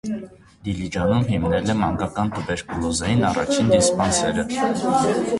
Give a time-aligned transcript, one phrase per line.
[0.67, 4.47] Դիլիջանում հիմնել է մանկական տուբերկուլոզային առաջին դիսպանսերը։